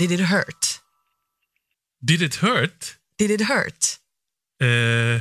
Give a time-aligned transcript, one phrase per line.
[0.00, 0.80] Did it hurt?
[2.02, 2.96] Did it hurt?
[3.18, 3.86] Did it hurt?
[4.62, 5.20] Eh,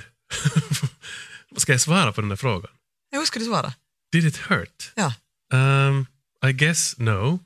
[1.58, 2.72] ska jag svara på den där frågan?
[3.12, 3.74] Hur ska du svara?
[4.12, 4.92] Did it hurt?
[4.96, 5.14] Ja.
[5.54, 6.08] Um,
[6.48, 7.40] I guess no,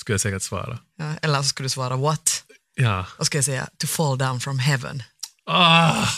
[0.00, 0.78] skulle jag säkert svara.
[0.98, 1.14] ja.
[1.22, 2.44] Eller så ska du svara what?
[2.74, 3.06] Ja.
[3.18, 5.02] Och ska jag säga to fall down from heaven.
[5.46, 6.08] Ah,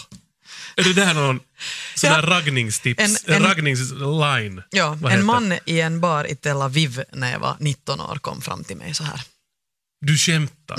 [0.77, 1.41] är det där någon
[1.95, 2.23] sån Ja.
[2.23, 3.03] raggningstips?
[3.27, 4.63] En- En, raggningsline?
[4.71, 8.41] Ja, en man i en bar i Tel Aviv när jag var 19 år kom
[8.41, 9.23] fram till mig så här.
[10.01, 10.77] Du skämtar?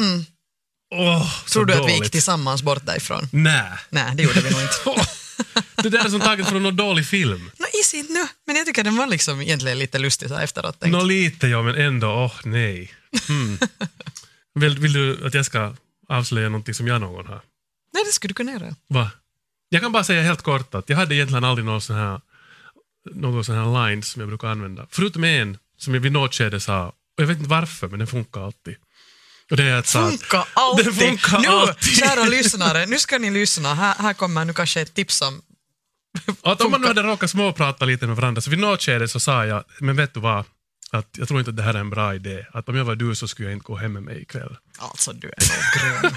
[0.96, 2.04] Åh, så Tror du att vi dåligt.
[2.04, 3.30] gick tillsammans bort därifrån?
[3.32, 3.72] Nej.
[3.90, 5.08] Nej, det gjorde vi nog inte.
[5.76, 7.52] Det där är som taget från någon dålig film.
[7.58, 8.28] Nå, is it nu?
[8.48, 10.80] Men jag tycker den var liksom egentligen lite lustig så här efteråt.
[10.80, 10.92] Tänkt.
[10.92, 12.94] Nå lite ja, men ändå, åh nej.
[13.30, 13.58] Mm.
[14.60, 15.76] Vill, vill du att jag ska
[16.10, 17.42] avslöja någonting som jag någon gång har?
[17.94, 18.76] Nej, det skulle du kunna göra.
[18.88, 19.12] Va?
[19.70, 22.22] Jag kan bara säga helt kort att jag hade egentligen aldrig någon sån här,
[23.14, 24.88] någon sån här lines som jag brukar använda.
[24.92, 26.94] Förutom en som jag vid något skede sa, och
[27.24, 28.76] jag vet inte varför, men den funkar alltid.
[29.52, 30.86] Och det är att sa att- Funkar alltid!
[30.86, 31.96] Det funkar nu, alltid.
[31.98, 33.74] kära lyssnare, nu ska ni lyssna.
[33.74, 35.42] Här, här kommer nu kanske ett tips som...
[36.44, 39.20] Att om man nu hade råkat småprata lite med varandra, så vid något skede så
[39.20, 40.46] sa jag, men vet du vad?
[40.92, 42.46] Att jag tror inte att det här är en bra idé.
[42.54, 44.58] Att om jag var du så skulle jag inte gå hem med mig ikväll.
[44.78, 46.16] Alltså, du är nog grym.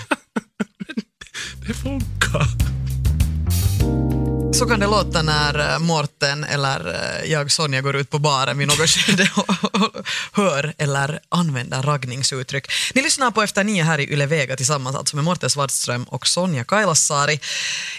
[1.67, 2.47] Det funkar.
[4.53, 8.58] Så kan det låta när Morten Mårten eller eh, jag Sonja går ut på baren
[8.58, 12.67] vid något skede och hör eller använder raggningsuttryck.
[12.95, 16.27] Ni lyssnar på Efter nio här i Yle Vega tillsammans alltså med Mårten Svartström och
[16.27, 17.41] Sonja Kailasari.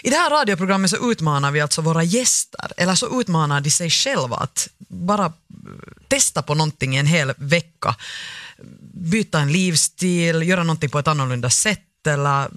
[0.02, 3.90] I det här radioprogrammet så utmanar vi alltså våra gäster, eller så utmanar de sig
[3.90, 5.32] själva att bara eh,
[6.08, 7.94] testa på någonting i en hel vecka.
[8.94, 12.48] Byta en livsstil, göra någonting på ett annorlunda sätt eller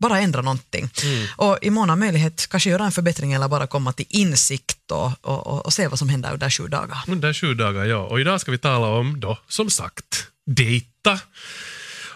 [0.00, 0.90] bara ändra någonting.
[1.36, 5.12] Och i mån av möjlighet kanske göra en förbättring eller bara komma till insikt och,
[5.20, 6.98] och, och, se vad som händer under sju dagar.
[7.06, 7.98] Under sju dagar, ja.
[7.98, 11.20] Och idag ska vi tala om, då, som sagt, dejta.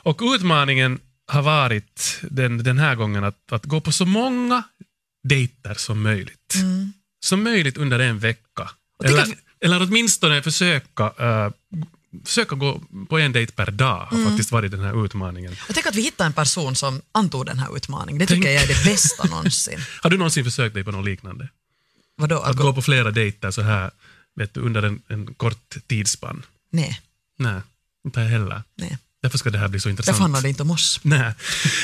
[0.02, 4.62] Och utmaningen har varit den, den här gången att, att gå på så många
[5.28, 6.54] dejter som möjligt.
[7.24, 8.70] Som möjligt under en vecka.
[9.04, 9.28] Eller, att
[9.60, 11.52] eller åtminstone försöka, uh,
[12.24, 15.56] försöka gå på en dejt per dag har faktiskt varit den här utmaningen.
[15.66, 18.18] Jag tänker att vi hittar en person som antog den här utmaningen.
[18.18, 19.78] Det Tänk- tycker jag är det bästa någonsin.
[20.02, 21.48] Har du någonsin försökt dig på något liknande?
[22.16, 22.38] Vadå?
[22.38, 23.90] Att gå på flera dejter så här
[24.36, 26.42] vet du, under en, en kort tidsspann?
[26.70, 27.00] Nej,
[27.38, 27.60] Nej,
[28.04, 28.62] inte heller.
[28.76, 28.98] nej.
[29.28, 30.14] Därför ska det här bli så intressant.
[30.14, 31.00] Därför handlar det inte om oss.
[31.02, 31.32] Nej.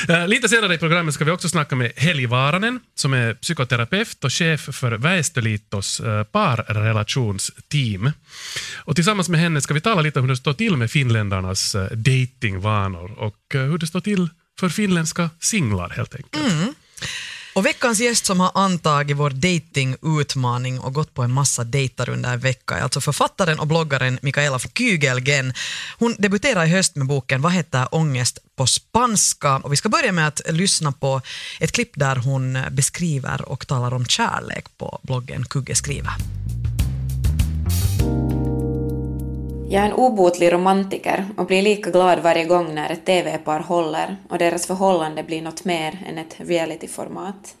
[0.09, 4.23] Eh, Lite senare i programmet ska vi också snacka med Heli Vaaranen som är psykoterapeut
[4.23, 8.11] och chef för Väestöliitos eh, parrelationsteam.
[8.75, 11.75] Och tillsammans med henne ska vi tala lite om hur det står till med finländarnas
[11.75, 14.29] eh, datingvanor och hur det står till
[14.59, 16.53] för finländska singlar helt enkelt.
[17.55, 22.33] Och veckans gäst som har antagit vår datingutmaning och gått på en massa dejter under
[22.33, 25.53] en vecka är alltså författaren och bloggaren Mikaela Kygelgen.
[25.99, 29.55] Hon debuterar i höst med boken Vad heter ångest på spanska?
[29.57, 31.21] Och vi ska börja med att lyssna på
[31.59, 36.13] ett klipp där hon beskriver och talar om kärlek på bloggen Kugge skriver.
[39.75, 44.17] Jag är en obotlig romantiker och blir lika glad varje gång när ett TV-par håller
[44.29, 47.55] och deras förhållande blir något mer än ett realityformat.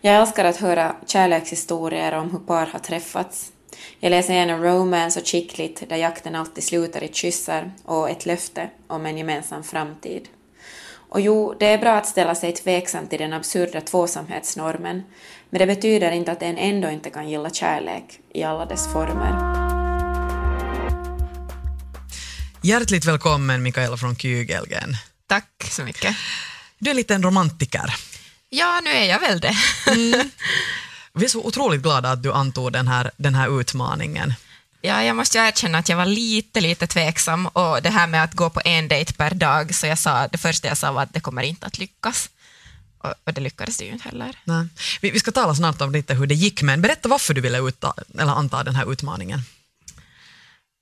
[0.00, 3.52] Jag älskar att höra kärlekshistorier om hur par har träffats.
[4.00, 8.68] Jag läser gärna romance och chicklit där jakten alltid slutar i kyssar och ett löfte
[8.86, 10.28] om en gemensam framtid.
[11.08, 15.02] Och jo, det är bra att ställa sig tveksam till den absurda tvåsamhetsnormen,
[15.50, 19.65] men det betyder inte att en ändå inte kan gilla kärlek i alla dess former.
[22.66, 24.96] Hjärtligt välkommen Mikaela från Kygelgen.
[25.26, 26.16] Tack så mycket.
[26.78, 27.94] Du är lite en romantiker.
[28.48, 29.56] Ja, nu är jag väl det.
[31.14, 34.34] Vi är så otroligt glada att du antog den här, den här utmaningen.
[34.80, 38.24] Ja, jag måste ju erkänna att jag var lite, lite tveksam och det här med
[38.24, 41.02] att gå på en dejt per dag, så jag sa, det första jag sa var
[41.02, 42.30] att det kommer inte att lyckas.
[42.98, 44.38] Och, och det lyckades det ju inte heller.
[44.44, 44.66] Nej.
[45.00, 47.58] Vi, vi ska tala snart om lite hur det gick, men berätta varför du ville
[47.58, 49.42] utta, eller anta den här utmaningen.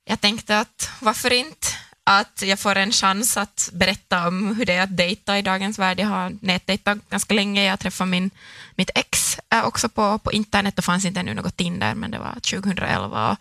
[0.05, 1.67] Jag tänkte att varför inte?
[2.03, 5.79] Att jag får en chans att berätta om hur det är att dejta i dagens
[5.79, 5.99] värld.
[5.99, 7.63] Jag har nätdejtat ganska länge.
[7.65, 8.29] Jag träffade min,
[8.75, 10.75] mitt ex äh, också på, på internet.
[10.75, 13.37] Det fanns inte ännu något Tinder, men det var 2011 och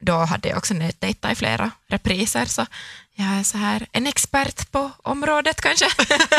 [0.00, 2.44] då hade jag också nätdejtat i flera repriser.
[2.44, 2.66] Så
[3.14, 5.86] jag är så här en expert på området kanske.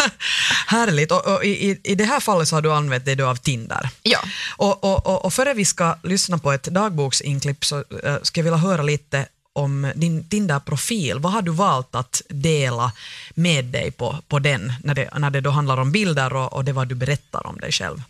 [0.68, 1.12] Härligt.
[1.12, 3.90] Och, och i, i- det här fallet så har du använt dig av Tinder.
[4.04, 4.20] ja.
[4.58, 8.44] Och, och, och, och före vi ska lyssna på ett dagboksinklipp så äh, ska jag
[8.44, 11.20] vilja höra lite om din Tinder-profil.
[11.20, 12.92] Vad har du valt att dela
[13.36, 16.66] med dig på, på den när det, när det då handlar om bilder och, och
[16.66, 18.02] det vad du berättar om dig själv?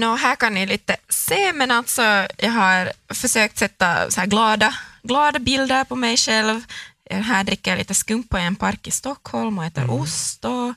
[0.00, 2.02] Nå, här kan ni lite se, men alltså
[2.38, 6.60] jag har försökt sätta så glada, glada bilder på mig själv.
[7.10, 9.94] här dricker jag lite skumpa i en park i Stockholm och äter Mm.
[9.94, 10.44] ost.
[10.44, 10.74] Och,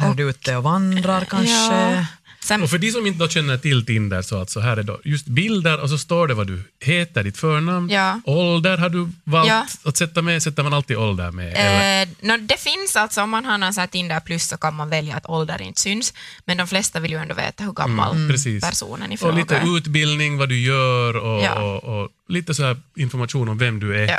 [0.00, 1.52] Här är du ute och vandrar kanske.
[1.74, 2.06] ja.
[2.48, 5.00] Sen, Och för de som inte då känner till Tinder så alltså här är då
[5.04, 8.20] just bilder och så står det vad du heter, ditt förnamn, Ja.
[8.24, 9.66] ålder har du valt Ja.
[9.84, 11.54] att sätta med, sätter man alltid ålder med?
[11.56, 12.02] eller?
[12.02, 14.88] Eh, no, det finns alltså, om man har någon här Tinder plus så kan man
[14.90, 16.14] välja att ålder inte syns,
[16.44, 19.56] men de flesta vill ju ändå veta hur gammal Mm, personen i Och fråga lite
[19.56, 19.76] är.
[19.76, 21.54] utbildning, vad du gör och, Ja.
[21.62, 24.06] och, och lite så här information om vem du är.
[24.08, 24.18] Ja.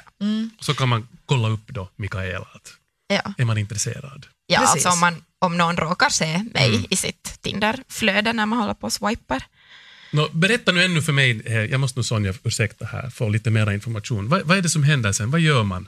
[0.60, 2.72] Så kan man kolla upp då Mikaela, att
[3.08, 4.26] Ja, är man intresserad?
[4.48, 4.74] ja Precis.
[4.74, 6.86] alltså om, man, om någon råkar se mig Mm.
[6.90, 9.44] i sitt Tinder-flöde när man håller på och swipar.
[10.12, 13.50] Nå, berätta nu ännu för mig, eh, jag måste nog Sonja ursäkta här, få lite
[13.50, 14.30] mer information.
[14.30, 15.32] Vad, vad är det som händer sen?
[15.32, 15.88] Vad gör man?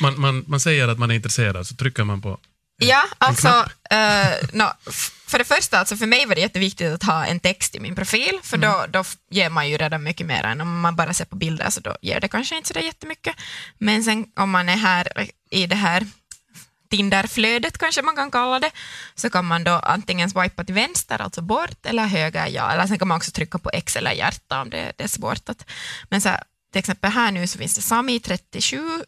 [0.00, 0.44] Man, man?
[0.46, 2.38] man säger att man är intresserad, så trycker man på
[2.80, 3.70] Ja, alltså, knapp.
[3.90, 4.64] eh, no,
[5.26, 7.94] för det första, alltså för mig var det jätteviktigt att ha en text i min
[7.94, 8.90] profil, för Mm.
[8.92, 11.80] då, ger man ju redan mycket mer än om man bara ser på bilder, så
[11.80, 13.36] då ger det kanske inte så jättemycket.
[13.78, 15.08] Men sen om man är här
[15.50, 16.06] i det här
[16.90, 18.70] Tinderflödet kanske man kan kalla det,
[19.14, 22.70] så kan man då antingen swipa till vänster, alltså bort, eller höger, ja.
[22.72, 25.48] Eller sen kan man också trycka på X eller hjärta om det, det är svårt.
[25.48, 25.64] Att,
[26.10, 26.42] men så här,
[26.72, 29.02] till exempel här nu så finns det Sami 37,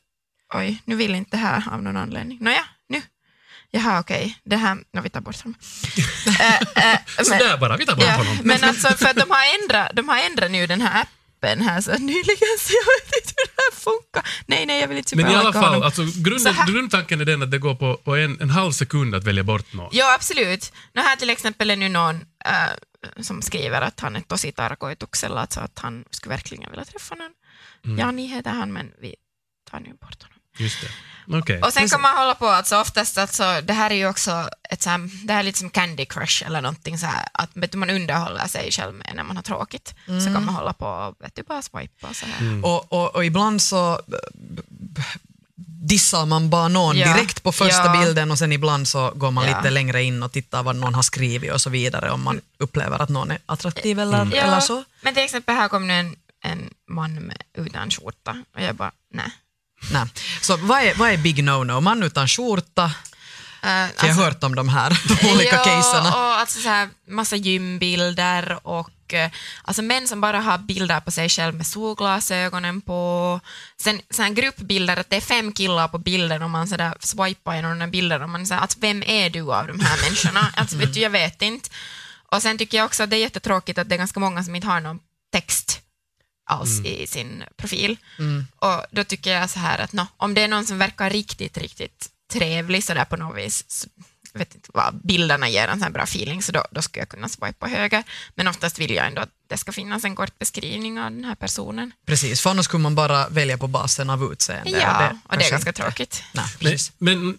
[0.55, 2.39] oj, nu vill inte det här av någon anledning.
[2.41, 3.03] Nåja, nu.
[3.73, 5.59] Jaha, okej, det här, no, vi tar bort honom.
[6.41, 8.39] Eh, eh, men- Sådär bara, vi tar bort Ja, honom.
[8.45, 11.13] men alltså för att de har ändrat, de har ändrat nu den här appen
[11.49, 14.23] här så nyligen så jag vet inte hur det här funkar.
[14.47, 17.51] Nej, nej, jag vill inte Men i alla fall, alltså, grunden, grundtanken är den att
[17.51, 19.89] det går på, på en, en halv sekund att välja bort någon.
[19.93, 20.73] Ja, absolut.
[20.93, 22.15] Nu här till exempel är nu någon
[22.45, 26.71] äh, som skriver att han är tosi tarko i Tuxella, alltså att han skulle verkligen
[26.71, 27.33] vilja träffa någon.
[27.85, 27.99] Mm.
[27.99, 29.15] Jani heter han, men vi
[29.71, 30.40] tar nu bort honom.
[30.59, 30.89] Just det.
[31.39, 31.63] Okej.
[31.63, 34.83] Och sen kan man hålla på, alltså oftast, alltså, det här är ju också ett
[34.83, 37.73] så här, det här är lite som Candy Crush eller någonting så här, att vet
[37.73, 39.95] du, man underhåller sig själv med när man har tråkigt.
[40.07, 42.41] Så kan man hålla på och vet du, bara swipa och så här.
[42.41, 42.65] Mm.
[42.65, 45.03] Och, och, och ibland så b-
[45.89, 47.13] dissar man bara någon Ja.
[47.15, 48.01] direkt på första Ja.
[48.05, 49.57] bilden och sen ibland så går man Ja.
[49.57, 53.03] lite längre in och tittar vad någon har skrivit och så vidare om man upplever
[53.03, 54.33] att någon är attraktiv eller, Mm.
[54.39, 54.85] eller så.
[55.03, 58.93] Men till exempel här kom nu en, en man med, utan skjorta och jag bara,
[59.15, 59.31] nej.
[59.93, 60.07] Nej.
[60.41, 61.81] Så vad är, vad är big no-no?
[61.81, 62.93] Man utan skjorta,
[63.65, 64.99] Uh, jag har hört om de här
[65.35, 66.09] olika caserna.
[66.09, 69.31] och alltså så här, massa gymbilder och eh,
[69.63, 73.41] alltså män som bara har bilder på sig själv med solglasögonen på.
[73.83, 76.95] Sen så här gruppbilder, att det är fem killar på bilden och man så där
[77.01, 80.03] swipar genom den här bilden och man säger alltså, vem är du av de här
[80.03, 80.53] människorna?
[80.57, 81.71] Alltså, vet du, jag vet inte.
[82.33, 84.55] Och sen tycker jag också att det är jättetråkigt att det är ganska många som
[84.55, 84.99] inte har någon
[85.33, 85.60] text
[86.51, 87.97] alls i sin profil.
[88.57, 91.59] Och då tycker jag så här att no, om det är någon som verkar riktigt,
[91.59, 93.89] riktigt trevlig sådär på något vis,
[94.39, 97.09] vet inte vad, bilderna ger en sån här bra feeling, så då, då skulle jag
[97.09, 98.03] kunna swipa höger.
[98.35, 101.35] Men oftast vill jag ändå att det ska finnas en kort beskrivning av den här
[101.35, 101.93] personen.
[102.07, 104.71] Precis, för annars skulle man bara välja på basen av utseende.
[104.71, 106.23] Ja, och det är kanske ganska inte- tråkigt.
[106.33, 106.93] Nej, Men, precis.
[106.99, 107.39] men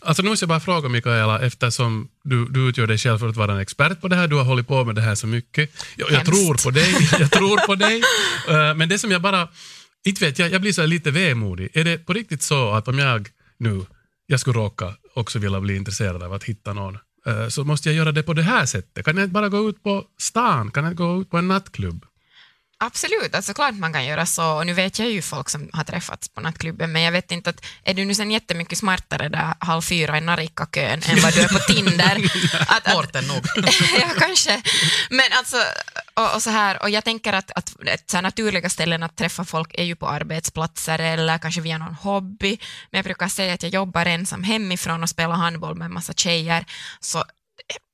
[0.00, 3.36] alltså nu måste jag bara fråga Mikaela, eftersom du, du utgör dig själv för att
[3.36, 5.70] vara en expert på det här, du har hållit på med det här så mycket.
[5.96, 8.02] Jag, jag tror på dig, jag tror på dig.
[8.48, 9.48] Eh, men det som jag bara,
[10.04, 11.68] inte vet jag, jag blir så lite vemodig.
[11.74, 13.28] Är det på riktigt så att om jag
[13.58, 13.84] nu,
[14.26, 17.96] jag skulle råka också vilja bli intresserad av att hitta någon, eh, så måste jag
[17.96, 19.04] göra det på det här sättet?
[19.04, 20.70] Kan jag inte bara gå ut på stan?
[20.70, 22.06] Kan jag inte gå ut på en nattklubb?
[22.82, 24.52] Absolut, alltså klart man kan göra så.
[24.52, 27.50] Och nu vet jag ju folk som har träffats på nattklubben, men jag vet inte
[27.50, 31.40] att är du nu sen jättemycket smartare där halv fyra i Narikkakön än vad du
[31.40, 32.30] är på Tinder?
[32.68, 33.44] att, att, nog.
[34.00, 34.62] ja, kanske.
[35.10, 35.56] Men alltså,
[36.14, 37.74] och, och så här, och jag tänker att, att
[38.10, 42.58] så naturliga ställen att träffa folk är ju på arbetsplatser eller kanske via någon hobby.
[42.90, 46.12] Men jag brukar säga att jag jobbar ensam hemifrån och spelar handboll med en massa
[46.12, 46.64] tjejer,
[47.00, 47.24] så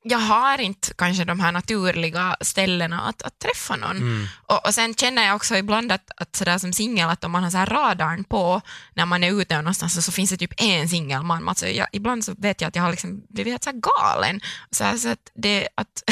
[0.08, 4.28] jag har inte kanske de här naturliga ställena att, att träffa någon.
[4.46, 7.42] Och, och sen känner jag också ibland att, att sådär som singel, att om man
[7.42, 8.60] har så här radarn på
[8.94, 11.48] när man är ute någonstans så, så finns det typ en singelman.
[11.48, 14.40] Alltså jag, ibland så vet jag att jag har liksom blivit helt så här galen.
[14.70, 16.02] Så, här, så att det, att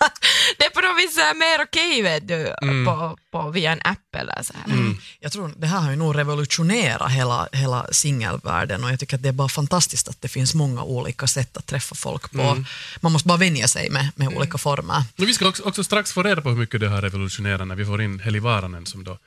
[0.58, 2.54] det är på något vis mer okej vet du,
[2.86, 4.94] på, på, via en app eller så här.
[5.20, 9.22] Jag tror det här har ju nog revolutionerat hela, hela singelvärlden och jag tycker att
[9.22, 12.64] det är bara fantastiskt att det finns många olika sätt att träffa folk på.
[13.00, 15.04] Man måste bara vänja sig med, med olika former.
[15.16, 17.74] Men vi ska också, också strax få reda på hur mycket det har revolutionerat när
[17.74, 19.18] vi får in Heli Varanen som då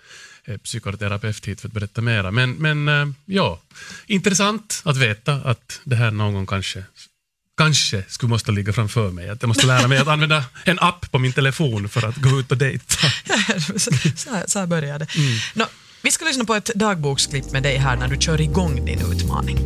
[0.45, 2.31] är psykoterapeut hit för att berätta mera.
[2.31, 3.59] Men, men eh, ja,
[4.07, 6.83] intressant att veta att det här någon gång kanske
[7.57, 9.29] Kanske skulle måste ligga framför mig.
[9.29, 12.39] Att jag måste lära mig att använda en app på min telefon för att gå
[12.39, 12.95] ut och dejta.
[13.77, 13.91] så,
[14.47, 15.07] så, här, börjar det.
[15.53, 15.65] Nå,
[16.01, 19.57] vi ska lyssna på ett dagboksklipp med dig här när du kör igång din utmaning.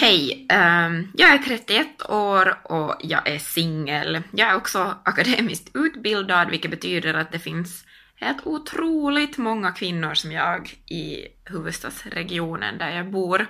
[0.00, 4.22] Hej, ehm, jag är 31 år och jag är singel.
[4.30, 10.32] Jag är också akademiskt utbildad, vilket betyder att det finns helt otroligt många kvinnor som
[10.32, 13.46] jag i huvudstadsregionen där jag bor.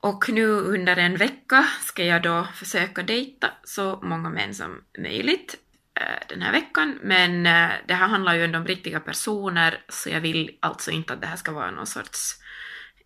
[0.00, 5.56] Och nu under en vecka ska jag då försöka dejta så många män som möjligt
[6.00, 10.10] eh, den här veckan, men eh, det här handlar ju ändå om riktiga personer, så
[10.10, 12.39] jag vill alltså inte att det här ska vara någon sorts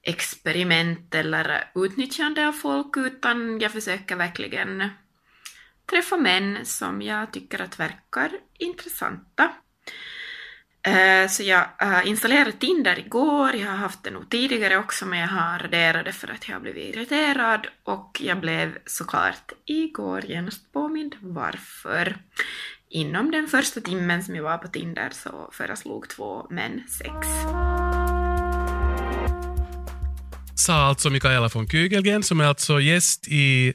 [0.05, 4.89] experiment eller utnyttjande av folk, utan jag försöker verkligen
[5.91, 9.53] träffa män som jag tycker att verkar intressanta.
[10.87, 11.67] Eh, så jag
[12.05, 16.13] installerade Tinder igår, jag har haft det nog tidigare också, men jag har raderat det
[16.13, 22.17] för att jag har blivit irriterad och jag blev såklart igår genast påmind varför.
[22.89, 27.29] Inom den första timmen som jag var på Tinder så föreslog två män sex.
[30.57, 33.75] Sa alltså Mikaela von Kügelgen som är alltså gäst i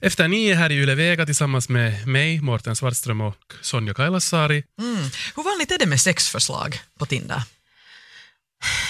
[0.00, 4.64] Efter nio här i Yle Vega tillsammans med mig, Mårten Svartström och Sonja Kailasari.
[4.80, 5.10] Mm.
[5.36, 7.42] Hur vanligt är det med sexförslag på Tinder?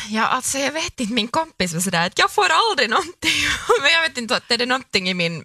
[0.09, 3.31] Ja, alltså jag vet inte, min kompis var sådär att jag får aldrig någonting,
[3.83, 5.45] men jag vet inte, är det någonting i min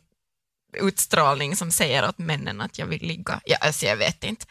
[0.77, 3.41] utstrålning som säger åt männen att jag vill ligga?
[3.45, 4.45] Ja, alltså jag vet inte.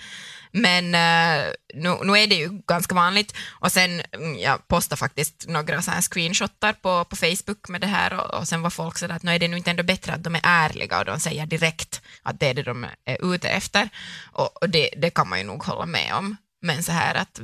[0.52, 5.44] Men uh, nu, nu är det ju ganska vanligt och sen mm, jag postade faktiskt
[5.48, 8.98] några så här screenshotar på, på Facebook med det här och, och sen var folk
[8.98, 11.20] sådär att nu är det nu inte ändå bättre att de är ärliga och de
[11.20, 13.88] säger direkt att det är det de är ute efter
[14.32, 16.36] och, och det, det kan man ju nog hålla med om.
[16.62, 17.40] Men så här att,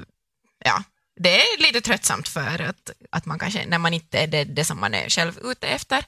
[0.64, 0.82] ja,
[1.20, 4.64] det är lite tröttsamt för att, att man kanske, när man inte är det, det
[4.64, 6.04] som man är själv ute efter.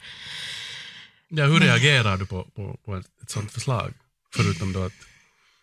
[1.28, 3.94] Ja, hur reagerar du på, på, på ett, ett sånt förslag?
[4.34, 4.92] Förutom då att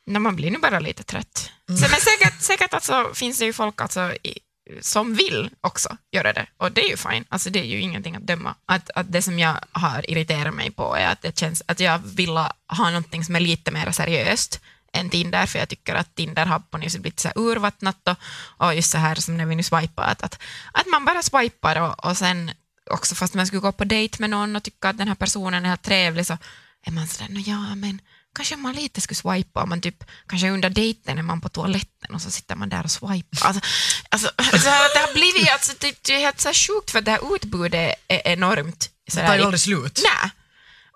[0.05, 1.51] när man blir nu bara lite trött.
[1.67, 4.39] Så, men säkert, säkert alltså, finns det ju folk alltså, i,
[4.81, 8.15] som vill också göra det och det är ju fine, alltså, det är ju ingenting
[8.15, 8.55] att döma.
[8.65, 11.99] Att, att det som jag har irriterat mig på är att det känns att jag
[11.99, 14.61] vill ha någonting som är lite mer seriöst
[14.93, 18.17] än Tinder, för jag tycker att Tinder har på sätt blivit så här urvattnat och,
[18.65, 20.41] och just så här som när vi nu swipar, att, att,
[20.71, 22.51] att man bara swipar och, och sen
[22.91, 25.65] också fast man skulle gå på dejt med någon och tycka att den här personen
[25.65, 26.37] är trevlig så
[26.85, 28.01] är man sådär, ja men
[28.33, 32.21] kanske man lite skulle swipa, man typ, kanske under dejten är man på toaletten och
[32.21, 33.47] så sitter man där och swipar.
[33.47, 33.61] Alltså,
[34.09, 37.35] alltså, alltså, det har blivit, alltså, det, det är helt så sjukt för det här
[37.35, 38.89] utbudet är enormt.
[39.11, 39.99] Så Det tar ju aldrig slut.
[40.03, 40.31] Nej.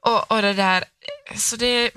[0.01, 0.85] Och, och det där,
[1.35, 1.91] så det,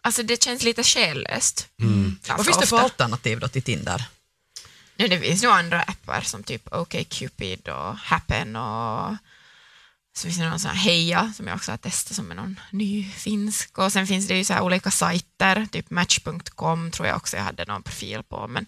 [0.00, 1.68] alltså det känns lite själlöst.
[1.82, 2.18] Mm.
[2.28, 4.04] Vad finns det för alternativ då till Tinder?
[4.96, 9.16] Nu, det finns ju andra appar som typ OkCupid och Happen och
[10.16, 12.60] så finns det någon sån här Heja som jag också har testat som är någon
[12.70, 13.78] ny finsk.
[13.78, 17.44] Och sen finns det ju så här olika sajter, typ Match.com tror jag också jag
[17.44, 18.46] hade någon profil på.
[18.48, 18.66] Men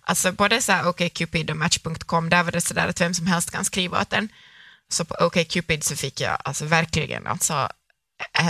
[0.00, 3.26] alltså både så här OkCupid och Match.com där var det så där att vem som
[3.26, 4.28] helst kan skriva åt en.
[4.88, 7.68] Så på OkCupid så fick jag alltså verkligen alltså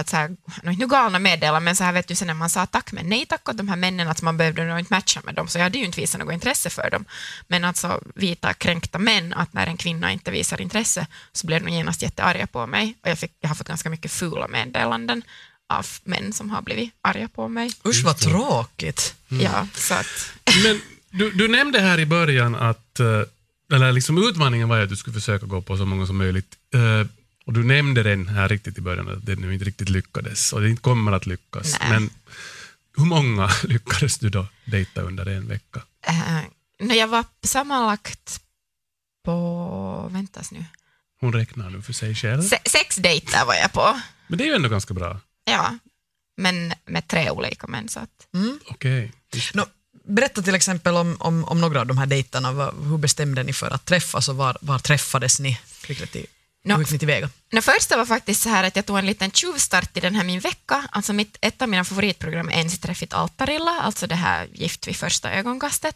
[0.00, 2.66] ett så här, inte galna meddelanden, men så här vet du, sen när man sa
[2.66, 5.34] tack men nej tack åt de här männen, att man behövde nog inte matcha med
[5.34, 7.04] dem, så jag hade ju inte visat något intresse för dem.
[7.48, 11.70] Men alltså vita kränkta män, att när en kvinna inte visar intresse så blev de
[11.70, 15.22] genast jättearga på mig och jag, fick, jag har fått ganska mycket fula meddelanden
[15.68, 17.72] av män som har blivit arga på mig.
[17.86, 19.14] Usch vad tråkigt.
[19.28, 20.32] Ja, så att,
[20.64, 23.22] Men du, du nämnde här i början att, eh,
[23.72, 26.56] eller liksom utmaningen var att du skulle försöka gå på så många som möjligt.
[27.44, 30.60] Och du nämnde den här riktigt i början, att det nu inte riktigt lyckades och
[30.60, 31.76] det inte kommer att lyckas.
[31.80, 31.90] Nej.
[31.90, 32.10] Men
[32.96, 35.82] hur många lyckades du då dejta under en vecka?
[36.08, 36.40] äh,
[36.78, 38.40] när jag var sammanlagt
[39.24, 40.64] på, väntas nu,
[41.20, 42.42] Hon räknar nu för sig själv.
[42.42, 44.00] Se, sex dejter var jag på.
[44.26, 45.20] Men det är ju ändå ganska bra.
[45.44, 45.78] Ja,
[46.36, 47.88] men med tre olika män.
[47.88, 48.28] Så att,
[48.68, 49.12] Okej.
[49.54, 49.66] Nå,
[50.04, 52.72] berätta till exempel om, om, om några av de här dejterna.
[52.88, 55.58] Hur bestämde ni för att träffas och var, var träffades ni?
[55.66, 56.26] Fick det till,
[56.64, 57.30] Nå, Hur gick ni tillväga?
[57.50, 60.24] Det första var faktiskt så här att jag tog en liten tjuvstart i den här
[60.24, 60.88] min vecka.
[60.92, 65.32] Alltså mitt, ett av mina favoritprogram är Ensiträffit Altarilla, alltså det här Gift vid första
[65.32, 65.94] ögonkastet.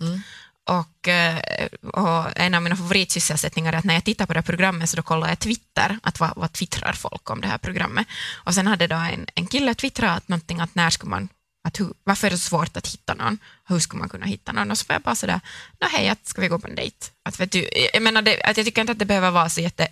[0.68, 4.44] Och, eh, och en av mina favoritsysselsättningar är att när jag tittar på det här
[4.44, 8.06] programmet så då kollar jag Twitter, att vad, vad twittrar folk om det här programmet.
[8.35, 11.28] Och sen hade då en, en kille twittrat någonting att när ska man
[11.66, 13.38] att hur, varför är det så svårt att hitta någon?
[13.68, 14.70] Hur ska man kunna hitta någon?
[14.70, 15.40] Och så var jag bara sådär,
[15.80, 16.96] nå hej, att ska vi gå på en dejt?
[17.23, 19.61] Att, vet du, jag, menar det, att jag tycker inte att det behöver vara så
[19.61, 19.88] jätte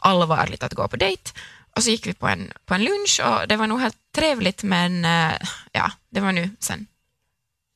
[0.00, 1.30] allvarligt att gå på dejt.
[1.76, 4.62] Och så gick vi på en, på en lunch och det var nog helt trevligt
[4.62, 5.32] men eh,
[5.72, 6.86] ja, det var nu sen.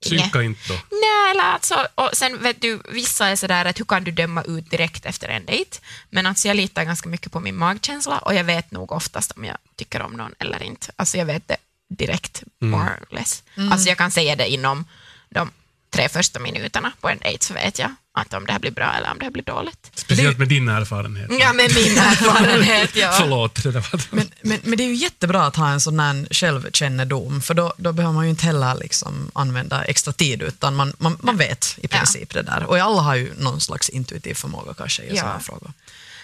[0.04, 0.75] Synka inte då.
[0.75, 4.42] Nej, eller alltså, och sen vet du, vissa är sådär att hur kan du döma
[4.42, 5.78] ut direkt efter en dejt?
[6.11, 9.44] Men alltså jag litar ganska mycket på min magkänsla och jag vet nog oftast om
[9.44, 10.92] jag tycker om någon eller inte.
[10.97, 11.56] Alltså jag vet det
[11.90, 13.42] direkt, more or less.
[13.73, 14.85] Alltså jag kan säga det inom
[15.28, 15.50] de
[15.90, 18.92] tre första minuterna på en dejt så vet jag att om det här blir bra
[18.92, 19.90] eller om det här blir dåligt.
[19.94, 21.30] Speciellt med din erfarenhet.
[21.40, 23.12] Ja, med min erfarenhet, ja.
[23.18, 23.62] Förlåt.
[23.62, 24.14] Det var...
[24.14, 27.73] Men, men, men det är ju jättebra att ha en sån här självkännedom, för då,
[27.76, 31.76] då behöver man ju inte heller liksom använda extra tid, utan man, man, man vet
[31.82, 32.64] i princip det där.
[32.64, 35.20] Och alla har ju någon slags intuitiv förmåga kanske i Ja.
[35.23, 35.73] sådana frågor.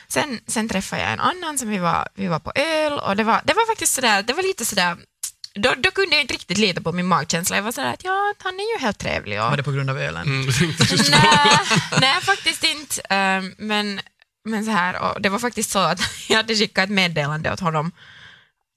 [0.09, 3.25] Sen, sen träffade jag en annan som vi var, vi var på öl och det
[3.25, 4.97] var, det var faktiskt sådär, det var lite sådär,
[5.57, 7.57] då, då kunde jag inte riktigt lita på min magkänsla.
[7.57, 9.43] Jag var sådär att ja, han är ju helt trevlig.
[9.43, 10.27] Och, Var det på grund av ölen?
[10.27, 10.47] Mm,
[11.11, 11.59] nej,
[12.01, 13.01] nej, faktiskt inte.
[13.11, 14.01] Ehm, men,
[14.45, 17.61] men så här, och det var faktiskt så att jag hade skickat ett meddelande åt
[17.61, 17.93] honom.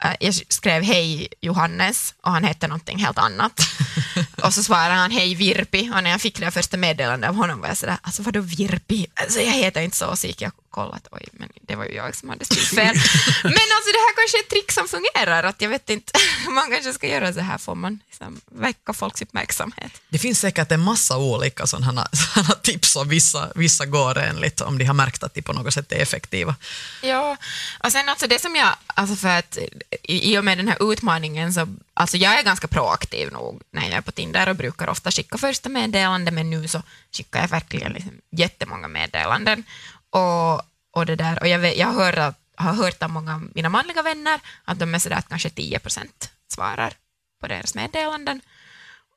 [0.04, 3.62] Eh, jag skrev hej Johannes och han hette någonting helt annat.
[4.44, 7.62] och så svarade han hej Virpi och när jag fick det första meddelandet av honom
[7.62, 9.08] var jag sådär, alltså vadå Virpi?
[9.14, 11.86] Alltså jag heter inte så, så gick jag och kollade att oj, men det var
[11.86, 12.96] ju jag som hade skrivit fel.
[13.44, 16.12] men alltså det här kanske är ett trick som fungerar, att jag vet inte,
[16.50, 19.92] man kanske ska göra så här får man liksom, väcka folks uppmärksamhet.
[20.10, 24.78] Det finns säkert en massa olika sådana, sådana tips och vissa, vissa går enligt om
[24.78, 26.56] de har märkt att de på något sätt är effektiva.
[27.02, 27.38] Ja,
[27.84, 29.58] och sen alltså det som jag, alltså för att
[30.04, 33.82] i, i och med den här utmaningen så, alltså jag är ganska proaktiv nog när
[33.82, 37.48] jag är på Tinder och brukar ofta skicka första meddelande, men nu så skickar jag
[37.48, 39.64] verkligen liksom jättemånga meddelanden.
[40.10, 40.62] Och,
[40.92, 43.50] och det där, och jag, vet, jag har, hört, att- har hört av många av
[43.56, 46.94] mina manliga vänner att de är sådär att kanske 10 procent svarar
[47.42, 48.42] på deras meddelanden.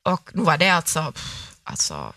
[0.03, 1.13] Och nu var det alltså,
[1.63, 2.13] alltså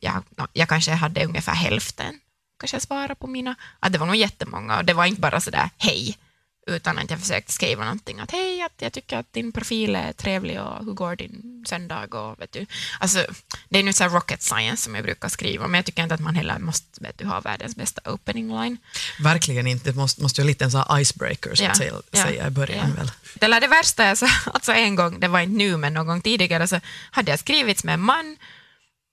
[0.00, 2.20] jag, jag kanske hade ungefär hälften
[2.58, 5.70] kanske svara på mina, att det var nog jättemånga och det var inte bara sådär
[5.78, 6.18] hej,
[6.66, 10.12] utan att jag försökte skriva någonting att hej, att jag tycker att din profil är
[10.12, 12.66] trevlig och hur går din söndag och vet du.
[13.00, 13.26] Alltså,
[13.68, 16.20] det är nu så rocket science som jag brukar skriva, men jag tycker inte att
[16.20, 18.78] man heller måste vet du, ha världens bästa opening line.
[19.20, 22.46] Verkligen inte, måste, måste ju lite en sån icebreaker så att Ja, säga, ja, säga
[22.46, 22.94] i början ja.
[22.94, 23.10] väl.
[23.34, 26.20] Det, det värsta är så, alltså en gång, det var inte nu men någon gång
[26.20, 26.80] tidigare, så
[27.10, 28.36] hade jag skrivits med en man,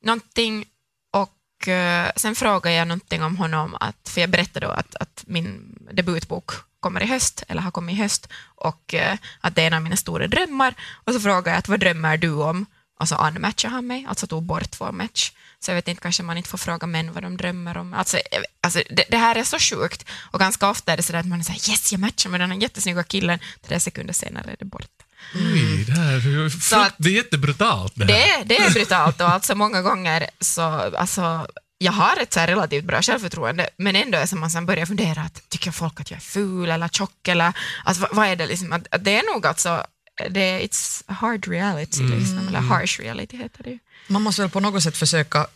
[0.04, 0.66] någonting
[1.12, 5.24] och eh, sen frågade jag någonting om honom, att, för jag berättade då att, att
[5.28, 6.52] min debutbok
[6.82, 9.82] kommer i höst, eller har kommit i höst, och eh, att det är en av
[9.82, 10.74] mina stora drömmar.
[11.06, 12.66] Och så frågade jag att vad drömmer du om?
[13.00, 15.32] Och så unmatchade han mig, alltså tog bort vår match.
[15.60, 17.94] Så jag vet inte, kanske man inte får fråga män vad de drömmer om.
[17.94, 20.06] Alltså, jag- alltså det, det här är så sjukt.
[20.32, 22.52] Och ganska ofta är det så att man är såhär, yes, jag matchar med den
[22.52, 23.40] här jättesnygga killen.
[23.68, 24.88] Tre sekunder senare är det borta.
[25.36, 28.14] Oj, det, här, frukt- att- det är jättebrutalt det här.
[28.14, 30.62] Det, är- det är brutalt och alltså många gånger så,
[30.98, 31.48] alltså,
[31.82, 35.22] jag har ett så här relativt bra självförtroende, men ändå är man sen börjar fundera,
[35.22, 38.48] att, tycker folk att jag är ful eller tjock eller, alltså, vad, vad är det
[38.48, 39.86] liksom, att, att det är nog alltså,
[40.30, 43.80] det är it's hard reality, liksom, eller harsh reality heter det ju.
[44.08, 45.48] Man måste väl på något sätt försöka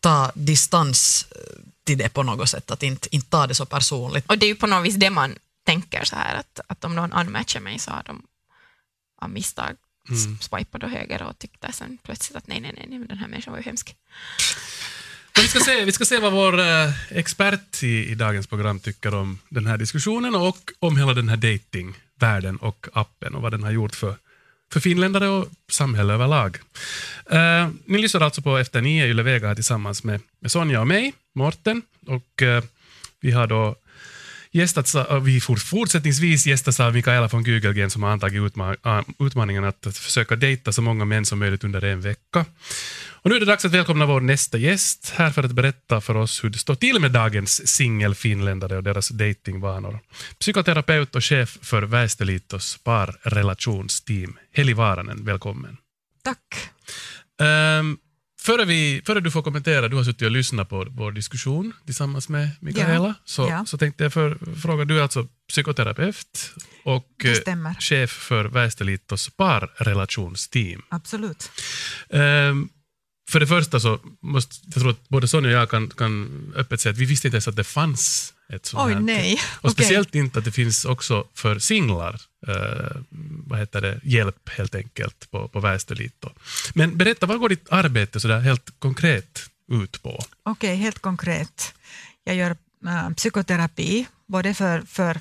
[0.00, 1.26] ta distans
[1.84, 4.26] till det på något sätt, att inte, inte ta det så personligt.
[4.26, 6.94] Och det är ju på något vis det man tänker så här, att, att om
[6.94, 8.22] någon unmatchar mig så har de
[9.22, 9.76] av misstag
[10.08, 10.38] mm.
[10.40, 13.58] swipat åt höger och tyckte sen plötsligt att nej, nej, nej, den här människan var
[13.58, 13.96] ju hemsk.
[15.34, 18.80] Men vi, ska se, vi ska se vad vår eh, expert i, i dagens program
[18.80, 23.52] tycker om den här diskussionen och om hela den här datingvärlden och appen och vad
[23.52, 24.14] den har gjort för,
[24.72, 26.58] för finländare och samhälle överlag.
[27.32, 30.86] Uh, ni lyssnar alltså på Efter nio Yle Vega här tillsammans med, med Sonja och
[30.86, 31.82] mig, Morten.
[32.06, 32.62] Och uh,
[33.20, 33.76] vi har då
[34.52, 39.00] gästats, av- vi får fortsättningsvis gästas av Mikaela von Gügelgen som har antagit utma äh,
[39.18, 42.44] utmaningen att, att försöka dejta så många män som möjligt under en vecka.
[43.22, 46.16] Och nu är det dags att välkomna vår nästa gäst här för att berätta för
[46.16, 49.98] oss hur det står till med dagens singelfinländare och deras datingvanor.
[50.38, 55.76] Psykoterapeut och chef för Väestöliitos parrelationsteam, Heli Vaaranen, välkommen.
[56.24, 56.70] Tack.
[57.80, 57.98] Um,
[58.50, 62.28] före, vi, före du får kommentera, du har suttit och lyssnat på vår diskussion tillsammans
[62.28, 63.66] med Mikaela, Ja, så, ja.
[63.66, 66.52] så tänkte jag för, fråga, du är alltså psykoterapeut
[66.84, 70.82] och eh, chef för Väestöliitos parrelationsteam.
[70.88, 71.50] Absolut.
[72.08, 72.68] Um,
[73.30, 76.80] för det första så måste jag tror att både Sonja och jag kan, kan öppet
[76.80, 79.00] säga att vi visste inte ens att det fanns ett sånt Oj, här.
[79.00, 79.40] nej.
[79.60, 82.96] Och speciellt inte att det finns också för singlar eh,
[83.46, 86.30] vad heter det, hjälp helt enkelt på, på Väestölito.
[86.74, 90.24] Men berätta, vad går ditt arbete så där helt konkret ut på?
[90.42, 91.74] Okej, helt konkret.
[92.24, 95.20] Jag gör äh, psykoterapi, både för, för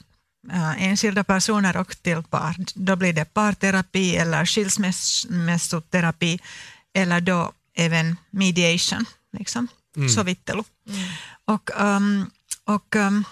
[0.52, 2.56] äh, enskilda personer och till par.
[2.76, 6.40] Då blir det parterapi eller skilsmässoterapi
[6.94, 9.06] eller då även mediation,
[9.38, 9.68] liksom.
[10.16, 10.64] sovittelu.
[11.46, 12.32] Och, ähm,
[12.66, 13.24] och ähm,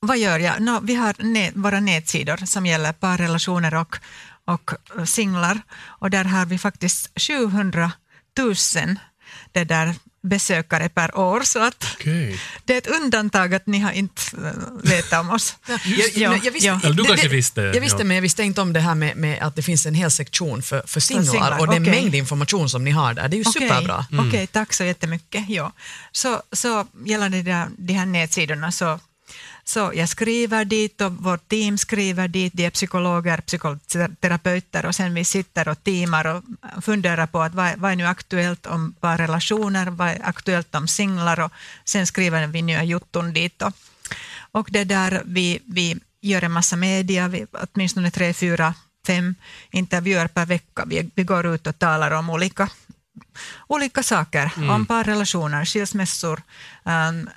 [0.00, 0.60] vad gör jag?
[0.62, 3.96] Nå, vi har nät, våra nätsidor som gäller parrelationer och,
[4.44, 5.60] och eh, singlar.
[5.80, 7.92] Och där har vi faktiskt 700
[8.38, 8.54] 000
[9.52, 11.40] det där besökare per år.
[11.40, 12.40] Så att Okej.
[12.64, 14.22] det är ett undantag att ni har inte
[14.82, 15.56] vetat om oss.
[15.66, 16.80] Jag, Ja, jag, jag visste, ja.
[16.84, 18.04] Eller du det- kanske det- visste, Jag visste, ja.
[18.04, 20.62] men jag visste inte om det här med, med att det finns en hel sektion
[20.62, 21.94] för, för singlar, singlar, och det är en okej.
[22.02, 23.28] mängd information som ni har där.
[23.28, 24.06] Det är ju Okej, superbra.
[24.28, 25.44] Okej, tack så jättemycket.
[25.48, 25.72] Ja.
[26.12, 29.00] Så, så gällande de, där- de här nätsidorna så,
[29.64, 35.14] så jag skriver dit och vårt team skriver dit, de är psykologer, psykoterapeuter och sen
[35.14, 36.44] vi sitter och teamar och
[36.84, 41.40] funderar på att vad, vad är nu aktuellt om parrelationer, vad är aktuellt om singlar
[41.40, 41.52] och
[41.84, 43.62] sen skriver vi nya jutton dit.
[43.62, 43.72] Och,
[44.52, 48.74] och det där vi, vi gör en massa media, vi, åtminstone tre, fyra,
[49.06, 49.34] fem
[49.70, 50.84] intervjuer per vecka.
[50.86, 52.68] Vi, vi går ut och talar om olika,
[53.66, 56.42] olika saker, om parrelationer, skilsmässor,
[56.84, 57.28] um,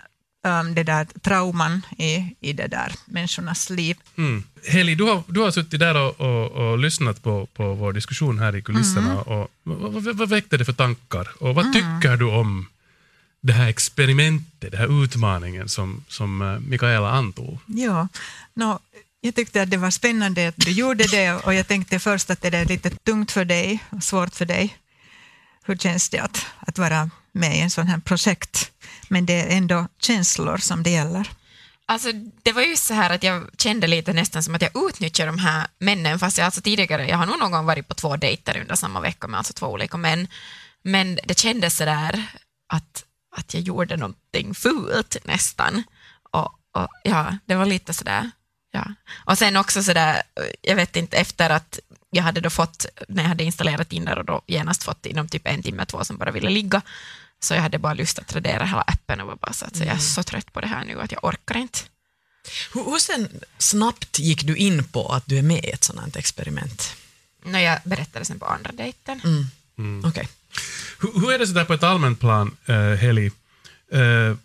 [0.44, 3.98] um, det där trauman i, i det där människornas liv.
[4.18, 4.44] Mm.
[4.64, 8.40] Heli, du har, du har suttit där och, och, och lyssnat på, på vår diskussion
[8.40, 9.12] här i kulisserna.
[9.12, 9.18] Mm.
[9.18, 11.28] Och, vad, vad, vad väckte det för tankar?
[11.40, 12.68] Och vad tycker du om
[13.42, 17.58] det här experimentet, den här utmaningen som, som eh, Mikaela antog?
[17.66, 18.08] Ja,
[18.54, 18.80] no,
[19.22, 22.42] jag tyckte att det var spännande att du gjorde det och jag tänkte först att
[22.42, 24.78] det är lite tungt för dig, och svårt för dig.
[25.64, 28.71] Hur känns det att, att vara med i en sån här projekt?
[29.12, 31.30] Men det är ändå känslor som det gäller.
[31.86, 32.12] Alltså,
[32.43, 35.38] det var ju så här att jag kände lite nästan som att jag utnyttjar de
[35.38, 38.62] här männen, fast jag alltså tidigare, jag har nog någon gång varit på två dejter
[38.62, 40.28] under samma vecka med alltså två olika män,
[40.84, 42.26] men det kändes så där
[42.74, 43.04] att,
[43.36, 45.84] att jag gjorde någonting fult nästan.
[46.32, 48.32] Och, och ja, det var lite sådär,
[48.71, 48.86] ja.
[49.26, 50.21] Och sen också sådär,
[50.62, 54.26] jag vet inte, efter att jag hade då fått, när jag hade installerat Tinder och
[54.26, 56.82] då genast fått inom typ en timme, två som bara ville ligga,
[57.44, 59.84] så jag hade bara lust att radera hela appen och var bara så att så
[59.84, 61.80] jag är så trött på det här nu att jag orkar inte.
[62.74, 66.16] Hur, hur sen snabbt gick du in på att du är med i ett sådant
[66.16, 66.96] experiment?
[67.44, 69.22] När jag berättade sen på andra dejten.
[69.78, 70.06] Mm.
[70.06, 70.28] Okej.
[71.00, 73.32] Hur, hur är det så där på ett allmänt plan, eh, Heli?
[73.92, 74.36] Eh,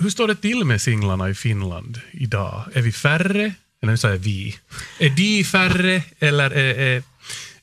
[0.00, 2.64] hur står det till med singlarna i Finland idag?
[2.74, 3.54] Är vi färre?
[3.82, 4.58] Eller nu säger jag vi.
[4.98, 7.02] Är de färre eller är, är,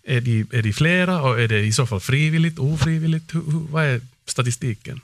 [0.03, 1.21] är, de, är de flera?
[1.21, 3.35] Och är det i så fall frivilligt, ofrivilligt?
[3.35, 5.01] Hur, hur, vad är statistiken?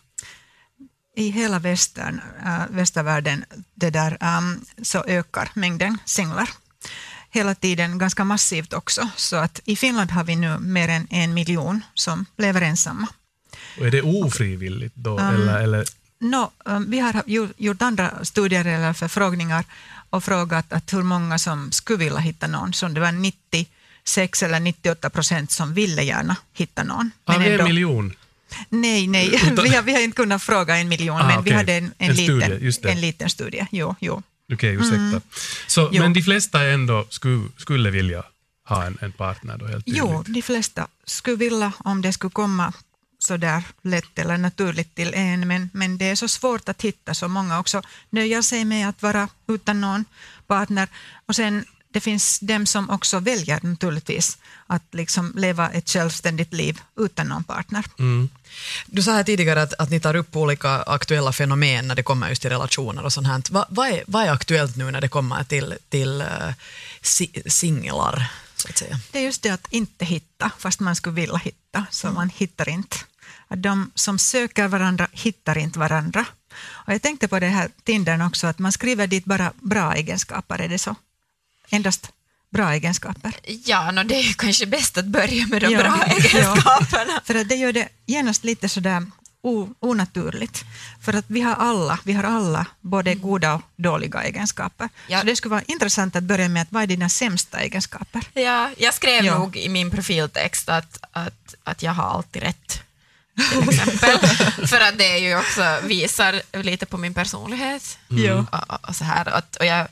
[1.15, 6.49] I hela västern, äh, västvärlden det där, ähm, så ökar mängden singlar.
[7.29, 9.09] Hela tiden, ganska massivt också.
[9.15, 13.07] Så att i Finland har vi nu mer än en miljon som lever ensamma.
[13.79, 15.19] Och är det ofrivilligt då?
[15.19, 15.85] eller, eller,
[16.19, 17.23] No, ähm, vi har
[17.57, 19.65] gjort andra studier eller förfrågningar
[20.09, 22.73] och frågat att hur många som skulle vilja hitta någon.
[22.73, 27.11] Så det var 96 eller 98 procent som ville gärna hitta någon.
[27.25, 28.13] av en miljon?
[28.69, 29.35] Nej, nej.
[29.51, 31.53] Utan- Vi, har, vi har inte kunnat fråga en miljon, Ah, men vi okej.
[31.57, 32.91] hade en, en, En studie, liten, det.
[32.91, 33.65] en liten studie.
[33.71, 34.23] Jo, jo.
[34.53, 35.21] Okej, ursäkta.
[35.67, 35.93] Så, Mm.
[35.95, 36.03] Jo.
[36.03, 38.23] men de flesta ändå skulle, skulle vilja
[38.67, 39.99] ha en, en partner då, helt tydligt?
[40.03, 42.73] Jo, de flesta skulle vilja om det skulle komma
[43.19, 47.13] så där lätt eller naturligt till en, men, men det är så svårt att hitta,
[47.13, 50.05] så många också nöjer sig med att vara utan någon
[50.47, 50.87] partner.
[51.25, 56.81] Och sen det finns dem som också väljer naturligtvis att liksom leva ett självständigt liv
[56.99, 57.85] utan någon partner.
[57.99, 58.29] Mm.
[58.85, 62.29] Du sa här tidigare att, att ni tar upp olika aktuella fenomen när det kommer
[62.29, 63.41] just till relationer och sånt här.
[63.51, 66.53] Va, vad, är, vad är aktuellt nu när det kommer till, till uh,
[67.01, 68.99] si, singlar, så att säga?
[69.11, 72.69] Det är just det att inte hitta, fast man skulle vilja hitta, så man hittar
[72.69, 72.97] inte.
[73.47, 76.25] Att de som söker varandra hittar inte varandra.
[76.85, 80.61] Och jag tänkte på det här Tindern också, att man skriver dit bara bra egenskaper,
[80.61, 80.95] är det så?
[81.69, 82.11] Endast
[82.49, 83.33] bra egenskaper.
[83.65, 86.13] Ja, no, det är kanske bäst att börja med de Ja, bra ja.
[86.13, 87.21] egenskaperna.
[87.25, 89.05] För att det gör det genast lite sådär
[89.79, 90.65] onaturligt.
[91.01, 94.89] För att vi har alla, vi har alla både goda och dåliga egenskaper.
[95.07, 95.19] Ja.
[95.19, 98.21] Så det skulle vara intressant att börja med att vad är dina sämsta egenskaper?
[98.33, 99.37] Ja, jag skrev Ja.
[99.39, 102.81] nog i min profiltext att, att, att jag har alltid rätt.
[103.35, 104.67] Till exempel.
[104.67, 107.97] För att det ju också visar lite på min personlighet.
[108.07, 108.33] Ja.
[108.33, 109.25] Och, och, och så här.
[109.25, 109.87] Att, och jag,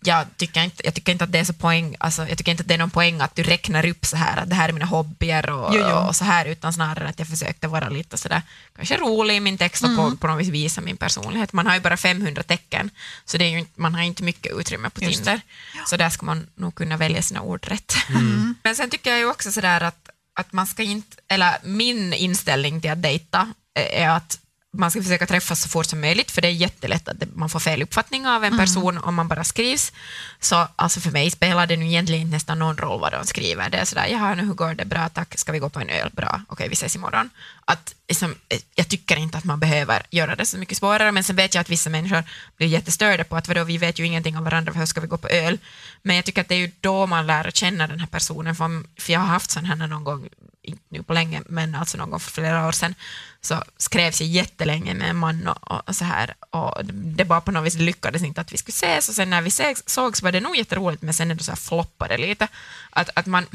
[0.00, 2.60] jag, tycker inte, jag tycker inte att det är så poäng, alltså, jag tycker inte
[2.60, 4.72] att det är någon poäng att du räknar upp så här att det här är
[4.72, 5.96] mina hobbyer och, Jo, jo.
[5.96, 8.42] och så här, utan snarare att jag försökte vara lite sådär,
[8.76, 11.52] kanske rolig i min text och på, på något vis visa min personlighet.
[11.52, 12.90] Man har ju bara 500 tecken,
[13.24, 15.40] så det är ju, man har inte mycket utrymme på Just Tinder.
[15.86, 17.94] Så där ska man nog kunna välja sina ord rätt.
[18.08, 18.54] Mm.
[18.62, 22.80] Men sen tycker jag ju också sådär att, att man ska inte, eller min inställning
[22.80, 24.40] till att dejta är att
[24.72, 27.60] man ska försöka träffas så fort som möjligt, för det är jättelätt att man får
[27.60, 29.92] fel uppfattning av en person om man bara skrivs.
[30.40, 33.70] Så alltså för mig spelar det nu egentligen nästan någon roll vad de skriver.
[33.70, 34.84] Det är sådär, jaha, nu hur går det?
[34.84, 36.10] Bra, tack, ska vi gå på en öl?
[36.12, 37.30] Bra, okej, vi ses imorgon.
[37.64, 41.24] Att, liksom, eh, jag tycker inte att man behöver göra det så mycket svårare, men
[41.24, 42.24] sen vet jag att vissa människor
[42.56, 45.06] blir jättestörda på att vadå, vi vet ju ingenting om varandra, för hur ska vi
[45.06, 45.58] gå på öl?
[46.02, 49.12] Men jag tycker att det är ju då man lär känna den här personen, för,
[49.12, 50.28] jag har haft sån här någon gång,
[50.62, 52.94] inte nu på länge, men alltså någon gång för flera år sedan,
[53.40, 57.52] så skrevs jag jättelänge med en man och, och så här, och det bara på
[57.52, 59.50] något vis lyckades inte att vi skulle ses, och sen när vi
[59.86, 62.48] sågs var det nog jätteroligt, men sen är det så här floppade lite,
[62.90, 63.46] att, att man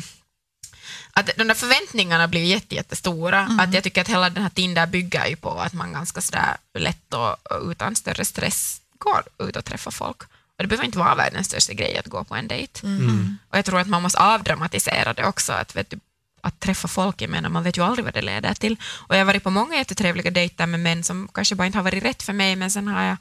[1.13, 3.39] att de där förväntningarna blir jättestora.
[3.39, 3.59] Mm.
[3.59, 6.57] Att jag tycker att hela den här Tinder bygger ju på att man ganska sådär
[6.73, 7.37] lätt och,
[7.71, 10.21] utan större stress går ut och träffar folk.
[10.23, 12.87] Och det behöver inte vara världens största grej att gå på en dejt.
[12.87, 13.37] Mm.
[13.49, 15.53] Och jag tror att man måste avdramatisera det också.
[15.53, 15.99] Att, vet du,
[16.43, 18.77] att träffa folk, jag menar, man vet ju aldrig vad det leder till.
[19.07, 21.83] Och jag har varit på många jättetrevliga dejter med män som kanske bara inte har
[21.83, 23.17] varit rätt för mig, men sen har jag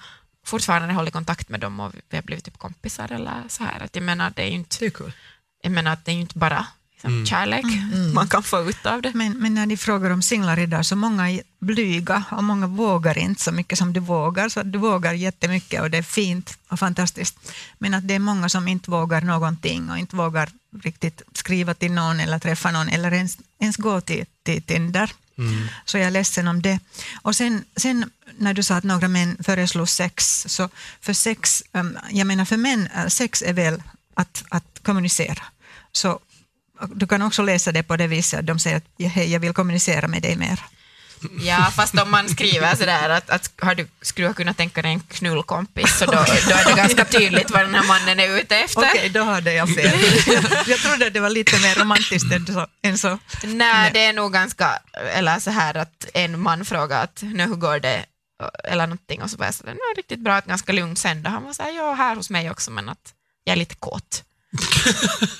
[0.46, 3.80] fortfarande hållit kontakt med dem och vi har blivit typ kompisar eller så här.
[3.80, 5.12] Att jag menar, det är ju inte, det är cool.
[5.62, 6.66] jag menar att det är inte bara
[7.04, 7.26] mm.
[7.26, 8.14] kärlek mm.
[8.14, 9.12] man kan få ut av det.
[9.14, 13.18] Men, men när de frågar om singlar idag så många är blyga och många vågar
[13.18, 14.48] inte så mycket som du vågar.
[14.48, 17.52] Så du vågar jättemycket och det är fint och fantastiskt.
[17.78, 20.50] Men att det är många som inte vågar någonting och inte vågar
[20.82, 25.10] riktigt skriva till någon eller träffa någon eller ens, ens gå till, till Tinder.
[25.38, 25.68] Mm.
[25.84, 26.78] Så jag är ledsen om det.
[27.22, 30.68] Och sen, sen när du sa att några män föreslog sex, så
[31.00, 33.82] för sex, um, jag menar för män, uh, sex är väl
[34.14, 35.42] att, att kommunicera.
[35.92, 36.20] Så
[36.88, 39.52] du kan också läsa det på det viset att de säger att hej, jag vill
[39.52, 40.60] kommunicera med dig mer.
[41.40, 44.92] Ja, fast om man skriver sådär att, att har du, skulle du kunna tänka dig
[44.92, 48.56] en knullkompis, så då, då är det ganska tydligt vad den här mannen är ute
[48.56, 48.80] efter.
[48.80, 50.00] Okej, okay, då hade jag fel.
[50.66, 52.66] jag trodde det var lite mer romantiskt än så.
[52.82, 53.18] Än så.
[53.44, 54.78] Nej, det är nog ganska,
[55.14, 58.04] eller så här att en man frågar att nu hur går det,
[58.64, 61.30] eller någonting, och så var jag sådär, riktigt bra, att ganska lugnt sen då.
[61.30, 63.14] Han var såhär, ja, här hos mig också, men att
[63.44, 64.24] jag är lite kåt.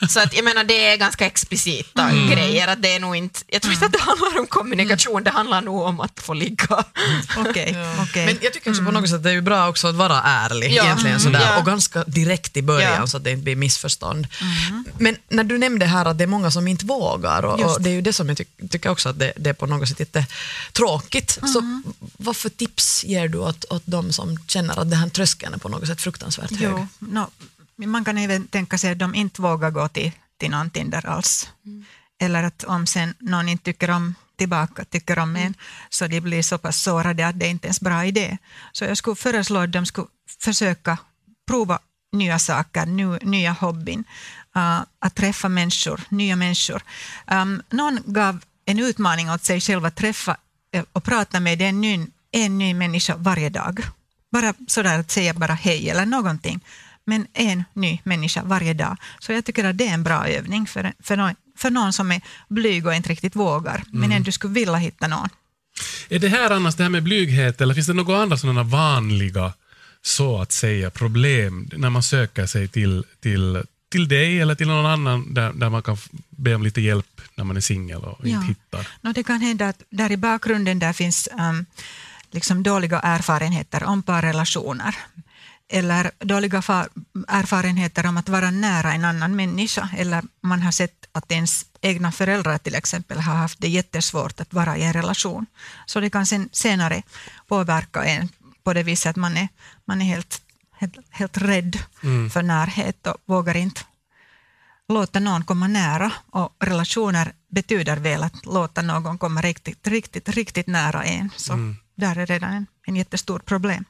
[0.09, 2.31] Så att jag menar det är ganska explicita mm.
[2.31, 5.25] grejer, att det är nog inte, jag tror inte att det handlar om kommunikation, mm.
[5.25, 6.85] det handlar nog om att få ligga.
[7.37, 7.73] Okay.
[7.73, 8.03] Ja.
[8.03, 8.27] okay.
[8.27, 10.73] Men jag tycker också på något sätt att det är bra också att vara ärlig
[10.73, 10.85] ja.
[10.85, 11.59] egentligen sådär, ja.
[11.59, 13.07] och ganska direkt i början ja.
[13.07, 14.27] så att det inte blir missförstånd.
[14.41, 14.85] Mm.
[14.99, 17.91] Men när du nämnde här att det är många som inte vågar och, och det
[17.91, 19.99] är ju det som jag ty tycker också att det, det, är på något sätt
[19.99, 20.27] lite
[20.73, 21.39] tråkigt.
[21.53, 21.83] Så mm.
[22.17, 25.59] vad för tips ger du åt, åt de som känner att den här tröskeln är
[25.59, 26.61] på något sätt fruktansvärt hög?
[26.61, 27.31] Jo, no,
[27.87, 31.51] man kan även tänka sig att de inte vågar gå till, till någon Tinder alls.
[31.67, 31.85] Mm.
[32.19, 35.55] Eller att om sen någon inte tycker om tillbaka, tycker om en, mm.
[35.91, 38.39] så de blir så pass sårade att det inte är en bra idé.
[38.73, 40.07] Så jag skulle föreslå att de skulle
[40.41, 40.99] försöka
[41.47, 41.79] prova
[42.13, 44.05] nya saker, ny, nya hobbyn,
[44.57, 46.83] uh, att träffa människor, nya människor.
[47.27, 50.37] Um, någon gav en utmaning åt sig själv att träffa
[50.77, 53.81] uh, och prata med en ny, en ny människa varje dag.
[54.31, 56.61] Bara sådär att säga bara hej eller någonting
[57.05, 58.97] men en ny människa varje dag.
[59.19, 62.13] Så jag tycker att det är en bra övning för, för, någon, för någon som
[62.13, 64.01] är blyg och inte riktigt vågar, mm.
[64.01, 65.29] men ändå skulle vilja hitta någon.
[66.09, 69.53] Är det här annars det här med blyghet, eller finns det några andra sådana vanliga,
[70.03, 74.87] så att säga, problem när man söker sig till, till, till dig eller till någon
[74.87, 75.97] annan där, där man kan
[76.31, 78.29] be om lite hjälp när man är singel och ja.
[78.29, 78.89] inte hittar?
[79.01, 81.67] No, det kan hända att där i bakgrunden där finns um,
[82.31, 84.95] liksom dåliga erfarenheter om parrelationer
[85.69, 86.59] eller dåliga
[87.29, 92.13] erfarenheter om att vara nära en annan människa eller man har sett att ens egna
[92.13, 95.47] föräldrar till exempel har haft det jättesvårt att vara i en relation.
[95.87, 97.03] Så det kan sen, senare
[97.49, 98.29] påverka en
[98.65, 99.49] på det viset att man är,
[99.85, 102.31] man är helt, helt, helt rädd mm.
[102.31, 103.81] för närhet och vågar inte
[104.89, 106.13] låta någon komma nära.
[106.31, 111.31] Och relationer betyder väl att låta någon komma riktigt, riktigt, riktigt nära en.
[111.37, 111.77] Så mm.
[111.95, 113.85] där är redan en, en jättestort problem.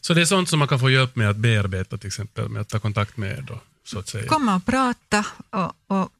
[0.00, 2.60] Så det är sånt som man kan få hjälp med att bearbeta, till exempel med
[2.62, 3.44] att ta kontakt med er?
[3.48, 4.28] Då, så att säga.
[4.28, 6.12] Komma och prata och, och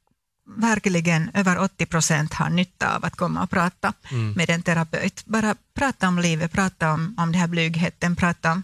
[0.57, 4.33] verkligen över 80 procent har nytta av att komma och prata mm.
[4.33, 5.23] med en terapeut.
[5.27, 8.63] Bara prata om livet, prata om, om den här blygheten, prata om,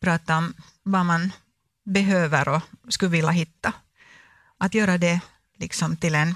[0.00, 1.32] prata om vad man
[1.84, 3.72] behöver och skulle vilja hitta.
[4.58, 5.20] Att göra det
[5.58, 6.34] liksom till en,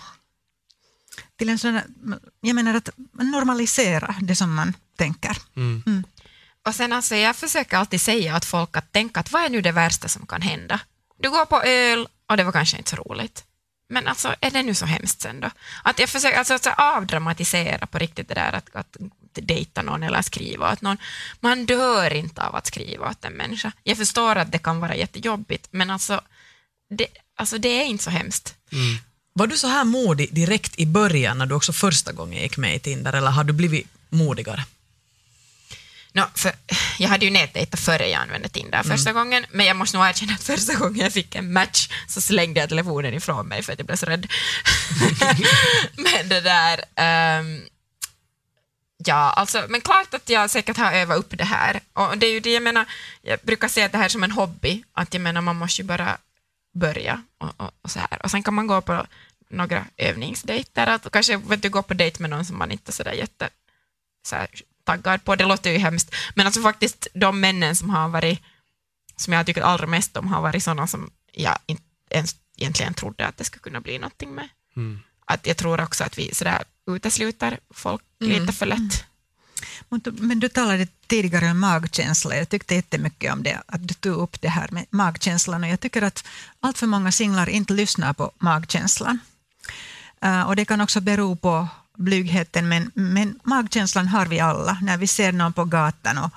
[1.36, 1.80] till en sån,
[2.40, 5.36] jag menar att normalisera det som man tänker.
[5.54, 5.82] Mm.
[5.86, 6.04] Mm.
[6.66, 9.60] Och sen alltså, jag försöker alltid säga åt folk att tänka att vad är nu
[9.60, 10.80] det värsta som kan hända?
[11.18, 13.44] Du går på öl och det var kanske inte så roligt.
[13.88, 15.50] Men alltså, är det nu så hemskt sen då?
[15.82, 18.96] Att jag försöker alltså, att avdramatisera på riktigt det där att, att
[19.32, 20.96] dejta någon eller skriva åt någon.
[21.40, 23.72] Man dör inte av att skriva åt en människa.
[23.82, 26.20] Jag förstår att det kan vara jättejobbigt, men alltså
[26.90, 28.54] det, alltså, det är inte så hemskt.
[28.72, 28.98] Mm.
[29.32, 32.76] Var du så här modig direkt i början när du också första gången gick med
[32.76, 34.64] i Tinder, eller har du blivit modigare?
[36.12, 36.22] No,
[36.98, 38.96] jag hade ju nätdejtat före jag använde Tinder mm.
[38.96, 42.20] första gången, men jag måste nog erkänna att första gången jag fick en match så
[42.20, 44.26] slängde jag telefonen ifrån mig för att jag blev så rädd.
[45.96, 46.78] men det där...
[47.40, 47.62] Um,
[49.04, 51.80] Ja, alltså, men klart att jag säkert har övat upp det här.
[51.92, 52.84] Och det är ju det jag menar,
[53.22, 56.18] jag brukar se det här som en hobby, att jag menar man måste ju bara
[56.74, 58.22] börja och, och, och så här.
[58.22, 59.06] Och sen kan man gå på
[59.50, 62.92] några övningsdejter, att kanske vet du, gå på dejt med någon som man inte är
[62.92, 63.48] sådär jätte
[64.26, 64.48] så här,
[64.84, 68.40] taggad på, det låter ju hemskt, men alltså faktiskt de männen som har varit,
[69.16, 73.26] som jag tycker allra mest om, har varit sådana som jag inte ens egentligen trodde
[73.26, 74.48] att det skulle kunna bli någonting med.
[74.76, 75.00] Mm.
[75.26, 79.04] Att jag tror också att vi sådär utesluter folk lite för lätt.
[79.88, 82.36] Men du- Men du talade tidigare om magkänsla.
[82.36, 85.64] Jag tyckte jättemycket om det, att du tog upp det här med magkänslan.
[85.64, 86.24] Och jag tycker att
[86.60, 89.18] allt för många singlar inte lyssnar på magkänslan.
[90.22, 94.78] Eh, och det kan också bero på blygheten, men, men magkänslan har vi alla.
[94.82, 96.30] När vi ser någon på gatan och,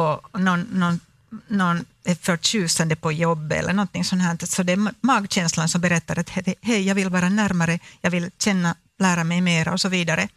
[0.00, 1.00] och någon, någon,
[1.48, 6.18] någon är förtjusande på jobbet eller någonting sånt här, så det är magkänslan som berättar
[6.18, 6.30] att
[6.62, 10.28] hej, jag vill vara närmare, jag vill känna, lära mig mer och så vidare.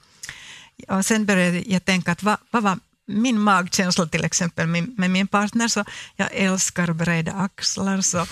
[0.87, 2.79] Och sen började jag tänka att vad, vad var
[3.11, 8.25] min magkänsla till exempel med, med min partner, så jag älskar breda axlar, så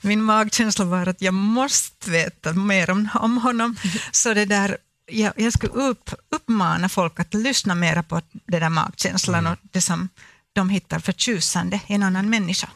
[0.00, 3.76] min magkänsla var att jag måste veta mer om, om honom.
[4.12, 4.76] Så det där,
[5.06, 9.80] jag, jag skulle upp, uppmana folk att lyssna mer på det där magkänslan och det
[9.80, 10.08] som
[10.52, 12.68] de hittar förtjusande i en annan människa.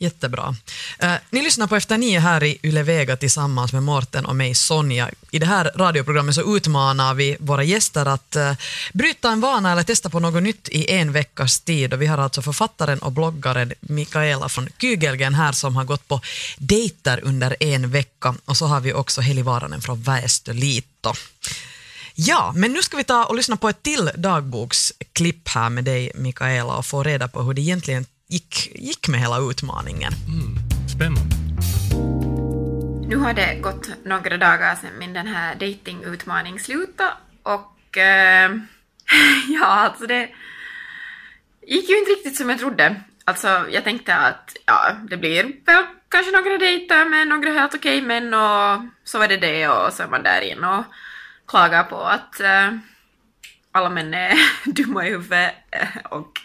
[0.00, 0.56] Jättebra.
[0.98, 4.54] Eh, ni lyssnar på Efter nio här i Yle Vega tillsammans med Morten och mig
[4.54, 5.10] Sonja.
[5.30, 8.52] I det här radioprogrammet så utmanar vi våra gäster att eh,
[8.92, 11.94] bryta en vana eller testa på något nytt i en veckas tid.
[11.94, 16.20] Och vi har alltså författaren och bloggaren Mikaela från Kygelgen här som har gått på
[16.58, 18.34] dejter under en vecka.
[18.44, 21.12] Och så har vi också Heli Varanen från Väestölito.
[22.14, 26.12] Ja, men nu ska vi ta och lyssna på ett till dagboksklipp här med dig
[26.14, 30.12] Mikaela och få reda på hur det egentligen gick, gick med hela utmaningen.
[30.94, 31.36] Spännande.
[33.08, 37.12] Nu har det gått några dagar sedan min den här datingutmaning slutade
[37.42, 38.50] och eh,
[39.48, 40.28] ja, alltså det
[41.66, 43.00] gick ju inte riktigt som jag trodde.
[43.24, 48.02] Alltså jag tänkte att ja, det blir väl kanske några dejter med några helt okej
[48.02, 50.84] män och så var det det och så är man där in och
[51.46, 52.72] klagar på att eh,
[53.72, 55.54] alla män är dumma i huvudet
[56.10, 56.40] och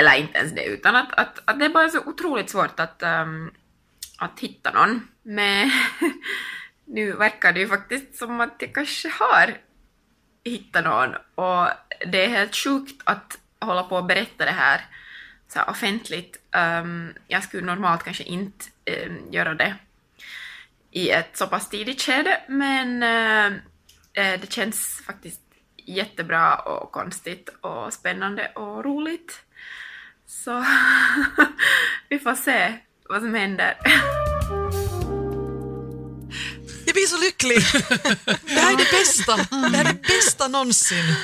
[0.00, 3.02] eller inte ens det utan att, att, att det är bara så otroligt svårt att
[3.02, 3.50] um,
[4.18, 5.08] att hitta någon.
[5.22, 5.70] Men
[6.84, 9.58] nu verkar det ju faktiskt som att jag kanske har
[10.44, 11.68] hittat någon och
[12.06, 14.80] det är helt sjukt att hålla på och berätta det här
[15.48, 16.38] så här offentligt.
[16.82, 18.64] Um, jag skulle normalt kanske inte
[19.06, 19.74] um, göra det
[20.90, 23.60] i ett så pass tidigt skede men uh,
[24.40, 25.40] det känns faktiskt
[25.76, 29.42] jättebra och konstigt och spännande och roligt.
[30.30, 30.64] Så
[32.08, 33.76] vi får se vad som händer.
[36.86, 37.56] Jag blir så lycklig!
[38.24, 39.36] Det här är det bästa!
[39.36, 41.14] Det här är det bästa någonsin.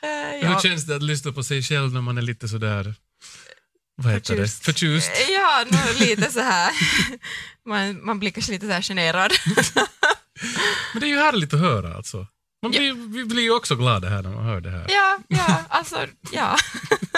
[0.00, 2.94] Men Hur känns det att lyssna på sig själv när man är lite sådär,
[3.96, 4.58] vad heter Förtjust.
[4.58, 5.10] det, förtjust?
[5.28, 6.72] Ja, nog lite så här.
[7.66, 9.32] Man, man blir kanske lite så här generad.
[10.92, 12.26] Men det är ju härligt att höra alltså.
[12.62, 14.86] Man blir, Vi blir ju också glada här när man hör det här.
[14.88, 16.56] Ja, ja, alltså, ja.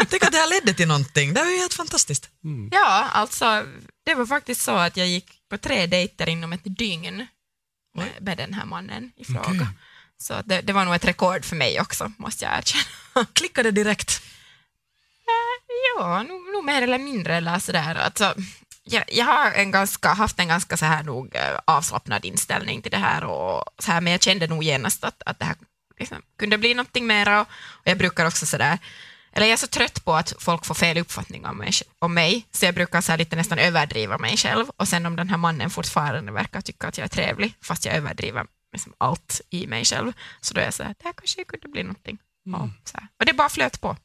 [0.08, 1.34] Tänk att det här ledde till någonting.
[1.34, 2.30] Det var ju helt fantastiskt.
[2.70, 3.64] Ja, alltså,
[4.04, 7.26] det var faktiskt så att jag gick på tre dejter inom ett dygn
[7.96, 9.40] med, med den här mannen i fråga.
[9.50, 9.66] Okej.
[10.18, 13.26] Så det, det var nog ett rekord för mig också, måste jag erkänna.
[13.32, 14.22] Klickade direkt.
[15.96, 17.94] Ja, nog, nog mer eller mindre eller sådär.
[17.94, 18.34] Alltså,
[18.84, 22.90] jag, jag har en ganska, haft en ganska så här nog eh, avslappnad inställning till
[22.90, 25.56] det här, och så här men jag kände nog genast att, att det här
[25.98, 27.40] liksom, kunde bli någonting mera.
[27.40, 28.78] Och, och jag brukar också sådär,
[29.32, 32.46] eller jag är så trött på att folk får fel uppfattning om mig, om mig
[32.50, 34.66] så jag brukar så här lite nästan överdriva mig själv.
[34.76, 37.94] Och sen om den här mannen fortfarande verkar tycka att jag är trevlig, fast jag
[37.94, 41.44] överdriver liksom allt i mig själv, så då är jag så här, det här kanske
[41.44, 42.18] kunde bli någonting.
[42.44, 43.08] Ja, så här.
[43.18, 43.96] Och det bara flöt på.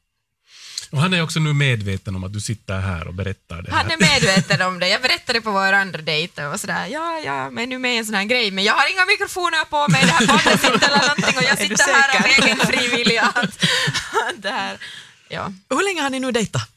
[0.90, 3.78] Och han är också nu medveten om att du sitter här och berättar det här.
[3.78, 4.88] Han är medveten om det.
[4.88, 8.06] Jag berättade på vår andra dejt och sådär, ja, ja, men nu med i en
[8.06, 11.00] sån här grej, men jag har inga mikrofoner på mig, det här bandet sitter eller
[11.08, 13.32] någonting och jag sitter här av egen fri vilja.
[14.36, 14.78] Det här,
[15.28, 16.70] ja, Hur länge har ni nu dejtat?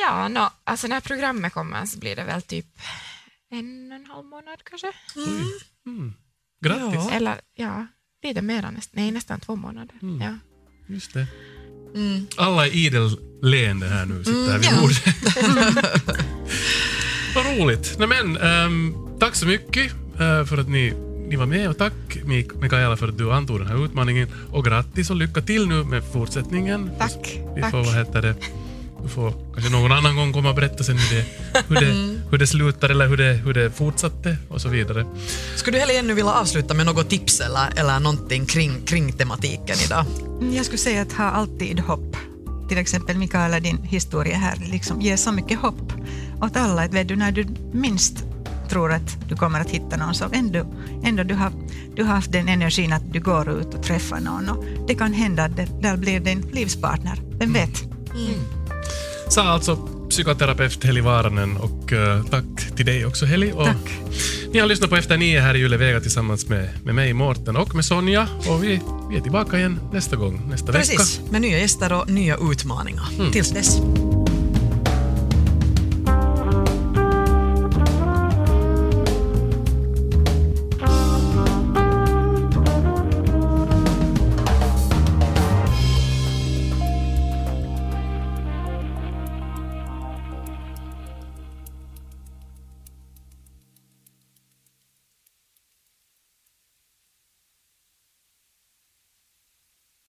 [0.00, 2.66] ja no, alltså när programmet kommer så blir det väl typ
[3.50, 4.92] en och en halv månad kanske.
[6.64, 6.94] Grattis!
[6.94, 7.10] Ja.
[7.10, 7.86] Eller ja,
[8.20, 9.96] blir det mera nästan, nej nästan två månader.
[10.20, 10.38] Ja.
[10.88, 11.26] Just det.
[12.36, 15.04] Alla är idel leende här nu, sitter här vid bordet.
[17.34, 17.96] Vad roligt.
[17.98, 20.92] Nej, men, ehm, tack så mycket eh, för att ni,
[21.28, 21.92] ni var med och tack
[22.24, 24.28] Mik- Mikaela för att du antog den här utmaningen.
[24.52, 26.90] Och grattis och lycka till nu med fortsättningen.
[26.98, 27.70] Tack, Vi tack.
[27.70, 28.34] får, vad heter det,
[29.02, 31.24] du får kanske någon annan gång komma och berätta sen hur det,
[31.68, 35.06] hur det, hur det slutar eller hur det, hur det fortsatte och så vidare.
[35.56, 39.76] Skulle du heller ännu vilja avsluta med något tips eller, eller någonting kring, kring tematiken
[39.84, 40.04] idag?
[40.40, 42.16] Jag skulle säga att ha alltid hopp.
[42.68, 45.92] Till exempel Mikaela, din historia här liksom ger så mycket hopp
[46.40, 46.82] åt alla.
[46.82, 48.24] Att vet du, när du minst
[48.68, 50.66] tror att du kommer att hitta någon så ändå,
[51.04, 51.52] ändå du har
[51.96, 55.12] du har haft den energin att du går ut och träffar någon och det kan
[55.12, 57.22] hända att det där blir din livspartner.
[57.38, 57.84] Vem vet?
[59.28, 63.52] Sa alltså psykoterapeut Heli Vaaranen och eh, tack till dig också Heli.
[63.52, 63.98] Och Tack.
[64.52, 67.56] Ni har lyssnat på Efter nio här i Yle Vega tillsammans med, med mig, Mårten
[67.56, 68.28] och med Sonja.
[68.48, 68.80] Och vi,
[69.10, 70.78] vi är tillbaka igen nästa gång, nästa vecka.
[70.78, 73.32] Precis, med nya gäster och nya utmaningar.
[73.32, 73.78] Tills dess.